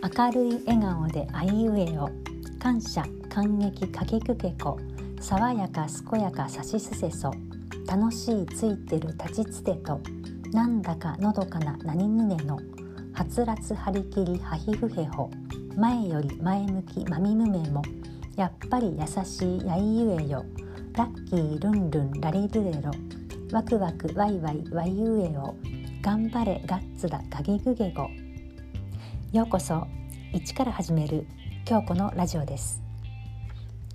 [0.00, 2.08] 明るい笑顔であいうえお
[2.60, 4.78] 感謝感激かきくけこ
[5.20, 7.32] 爽やか健やかさしすせそ
[7.84, 10.00] 楽しいついてる立ちつてと
[10.52, 12.60] なんだかのどかな何ぬねの
[13.12, 15.30] はつらつ張り切りはひふへほ
[15.76, 17.82] 前より前向きまみむめも
[18.36, 20.44] やっぱり優しいやいゆえよ
[20.94, 22.92] ラッキールンルンラリルレロ
[23.50, 25.56] ワクワクワイワイワイゆえよ
[26.02, 28.08] 頑張れガッツだガギグゲゴ
[29.30, 29.86] ようこそ。
[30.32, 31.26] 一から始める
[31.66, 32.80] 京子のラジオです。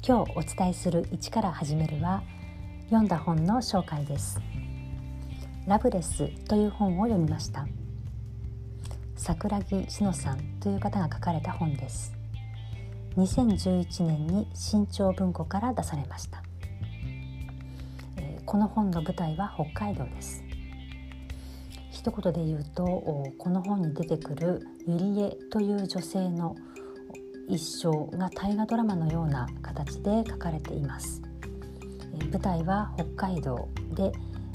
[0.08, 2.22] 今日お伝えする一から始めるは
[2.90, 4.40] 読んだ本の紹介です。
[5.66, 7.66] ラブレスという本を読みました。
[9.16, 12.14] 桜木志乃さんという方が書かれた本です。
[13.18, 16.44] 2011年に新潮文庫から出されました、
[18.46, 20.44] この本の舞台は北海道です。
[22.04, 22.84] 一言で言うと
[23.38, 26.58] この本に出てくるゆりえという女性の
[27.48, 31.22] 一生が大河ドラマのような形で書かれています。
[32.30, 34.12] 舞台は北海道で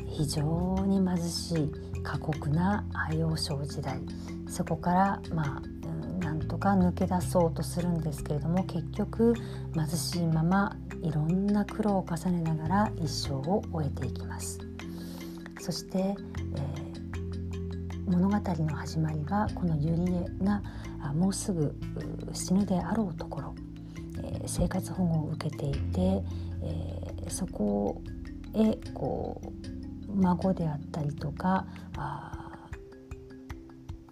[0.06, 2.84] 非常に貧しい過酷な
[3.16, 3.98] 幼少時代。
[4.46, 9.32] そこからまあなんとか抜け出そうとするんですけれども結局
[9.74, 14.58] 貧しいままいろんな苦労を重ねながら一生を終えていきます。
[15.60, 16.87] そして、えー
[18.08, 20.62] 物語の始まりはこのユリエが
[21.14, 21.74] もうすぐ
[22.32, 23.54] 死ぬであろうところ、
[24.22, 26.22] え、生活保護を受けていて、
[26.62, 28.00] え、そこ
[28.54, 29.42] へこ
[30.08, 31.66] う孫であったりとか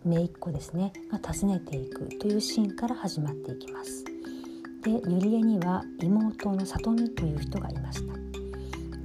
[0.04, 4.04] 姪っ子ですねが訪ねていくというシーンから始まっていきます。
[4.84, 8.14] でユリエには妹の里美という人がいました。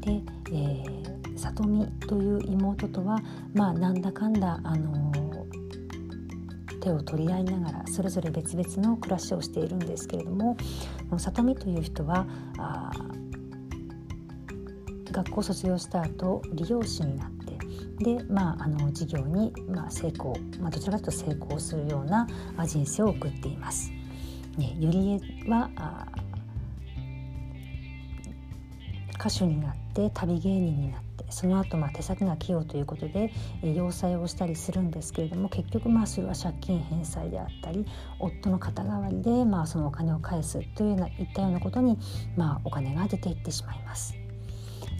[0.01, 1.01] で、えー
[1.41, 3.21] 里美という妹とは
[3.53, 5.13] まあなんだかんだあの
[6.81, 10.57] 手を取り合いながらそれぞれ別々の暮らしをしているんですけれども
[11.17, 12.27] 里美という人は
[12.57, 12.91] あ
[15.09, 17.57] 学校卒業した後理容師になって
[18.03, 22.27] で、まあ、あの事業に、まあ、成功、まあ、どちらかというと成功するような
[22.65, 23.89] 人生を送っています。
[24.57, 25.69] ね、ゆりえは
[29.21, 37.85] 歌手になって旅芸人になってその後まあ手先が器用ということで、えー、洋裁をしたりするんですけれども結局まあそれは借金返済であったり
[38.19, 41.99] 夫の肩代わりでまあそのお金を返すというようないったようなことに
[42.35, 44.15] まあお金が出ていってしまいます。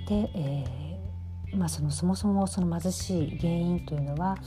[0.07, 4.37] で、えーまあ、そのそもそもその貧しい原因というのは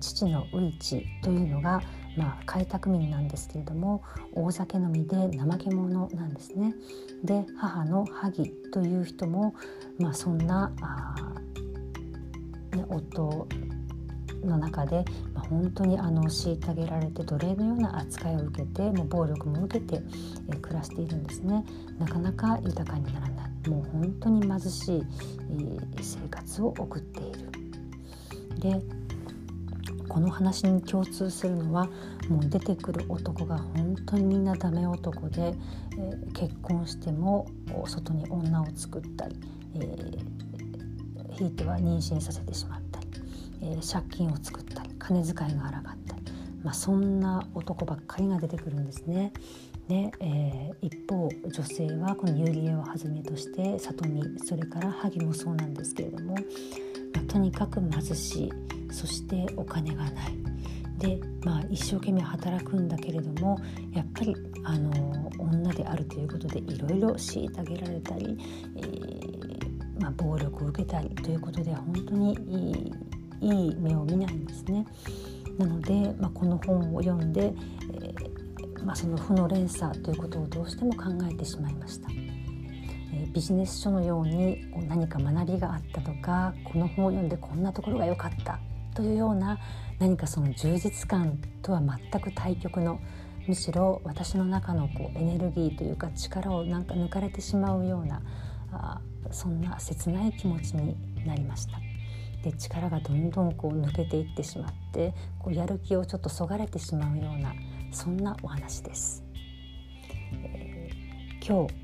[0.00, 1.80] 父のウイチというのが
[2.16, 4.02] まあ、開拓民なんですけれども
[4.32, 6.74] 大酒飲みで怠け者なんですね。
[7.24, 9.54] で母の萩という人も、
[9.98, 10.70] まあ、そんな、
[12.72, 13.48] ね、夫
[14.44, 20.02] の中で、まあ、本当にあの虐げられて奴隷のような扱いを受けてもう暴力も受けて、
[20.52, 21.64] え暮らしているんですね。
[21.98, 25.02] なかなか豊かにならないもう本当に貧しい、
[25.40, 27.50] えー、生活を送っている。
[28.60, 29.03] で
[30.14, 31.88] この話に共通するのは
[32.28, 37.48] もう出てくる男が本当にみんなダメ男で、えー、結婚しても
[37.84, 39.36] 外に女を作ったり、
[39.74, 43.06] えー、ひいては妊娠させてしまったり、
[43.62, 46.22] えー、借金を作ったり金遣いが荒かったり、
[46.62, 49.32] まあ、そんな男ばっかりが出てくるんですね。
[49.88, 56.36] で、えー、一方女性はこのユリエをはじめとして里見それから萩もそうなんですけれども、
[57.22, 58.52] とにかく貧しい
[58.92, 60.44] そしてお金がない
[60.98, 63.58] で、まあ、一生懸命働くんだけれども
[63.92, 68.38] やっぱりあの女であるということでいろいろ虐げられたり、
[68.76, 72.92] えー、まあ、暴力を受けたりということで本当にいい
[73.40, 74.86] いい目を見ないんですね。
[75.58, 77.52] なので、まあ、この本を読んで、
[77.92, 82.08] えー、まあ、その負の連鎖ということをどうしても考えてしまいました。
[83.34, 88.60] ビジネス書のように何か学びがあったとかこの本を読んでこんなところが良かった
[88.94, 89.58] というような
[89.98, 93.00] 何かその充実感とは全く対極の
[93.48, 98.22] むしろ私の中のこうエネルギーというか力をなんか抜かれてしまうような
[98.72, 99.00] あ
[99.32, 101.80] そんな切ない気持ちになりました。
[102.44, 107.54] で力がどんどんこう抜けていってしまってこうやる気をちょっとそがれてしまうような
[107.90, 109.24] そんなお話です。
[110.34, 111.83] えー、今日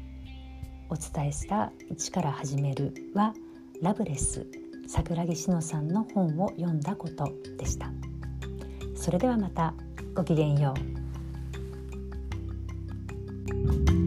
[0.91, 3.33] お伝えした「一から始める」は
[3.81, 4.45] ラブレス
[4.89, 7.93] 桜木志乃さんの本を読んだことでした。
[8.97, 9.73] それではまた
[10.15, 10.75] ごきげんよ
[13.97, 14.00] う。